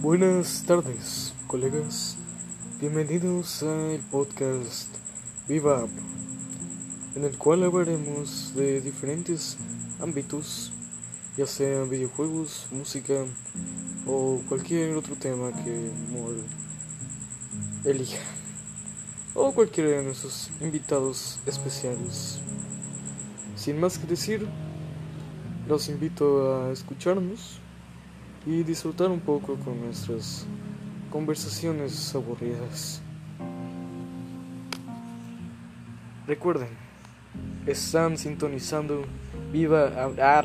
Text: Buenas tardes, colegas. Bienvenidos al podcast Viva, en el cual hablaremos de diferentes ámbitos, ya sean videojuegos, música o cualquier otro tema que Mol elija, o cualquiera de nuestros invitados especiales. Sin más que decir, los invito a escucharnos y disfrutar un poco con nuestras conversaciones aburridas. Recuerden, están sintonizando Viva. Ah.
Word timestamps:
Buenas 0.00 0.62
tardes, 0.64 1.34
colegas. 1.48 2.16
Bienvenidos 2.80 3.64
al 3.64 3.98
podcast 4.12 4.94
Viva, 5.48 5.88
en 7.16 7.24
el 7.24 7.36
cual 7.36 7.64
hablaremos 7.64 8.54
de 8.54 8.80
diferentes 8.80 9.58
ámbitos, 10.00 10.72
ya 11.36 11.48
sean 11.48 11.90
videojuegos, 11.90 12.68
música 12.70 13.24
o 14.06 14.40
cualquier 14.48 14.94
otro 14.96 15.16
tema 15.16 15.50
que 15.64 15.90
Mol 16.12 16.44
elija, 17.84 18.22
o 19.34 19.52
cualquiera 19.52 19.90
de 19.90 20.04
nuestros 20.04 20.52
invitados 20.60 21.40
especiales. 21.44 22.38
Sin 23.56 23.80
más 23.80 23.98
que 23.98 24.06
decir, 24.06 24.46
los 25.66 25.88
invito 25.88 26.54
a 26.54 26.70
escucharnos 26.70 27.58
y 28.48 28.62
disfrutar 28.62 29.10
un 29.10 29.20
poco 29.20 29.56
con 29.56 29.78
nuestras 29.78 30.46
conversaciones 31.10 32.14
aburridas. 32.14 33.02
Recuerden, 36.26 36.70
están 37.66 38.16
sintonizando 38.16 39.04
Viva. 39.52 39.92
Ah. 40.18 40.40